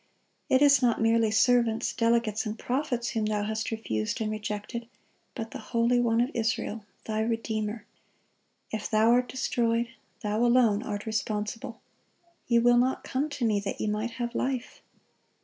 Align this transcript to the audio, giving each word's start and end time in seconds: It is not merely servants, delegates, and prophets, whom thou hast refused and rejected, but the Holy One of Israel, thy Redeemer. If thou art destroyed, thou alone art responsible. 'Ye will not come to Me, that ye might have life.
It 0.49 0.63
is 0.63 0.81
not 0.81 0.99
merely 0.99 1.29
servants, 1.29 1.93
delegates, 1.93 2.47
and 2.47 2.57
prophets, 2.57 3.09
whom 3.09 3.25
thou 3.27 3.43
hast 3.43 3.69
refused 3.69 4.19
and 4.19 4.31
rejected, 4.31 4.87
but 5.35 5.51
the 5.51 5.59
Holy 5.59 5.99
One 5.99 6.21
of 6.21 6.31
Israel, 6.33 6.85
thy 7.05 7.19
Redeemer. 7.19 7.85
If 8.71 8.89
thou 8.89 9.11
art 9.11 9.29
destroyed, 9.29 9.89
thou 10.21 10.43
alone 10.43 10.81
art 10.81 11.05
responsible. 11.05 11.81
'Ye 12.47 12.57
will 12.57 12.77
not 12.77 13.03
come 13.03 13.29
to 13.29 13.45
Me, 13.45 13.59
that 13.59 13.79
ye 13.79 13.85
might 13.85 14.13
have 14.17 14.33
life. 14.33 14.81